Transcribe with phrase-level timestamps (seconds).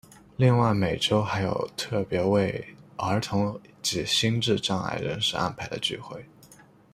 [0.35, 6.25] 另外每周还有特别为儿童及心智障碍人士安排的聚会。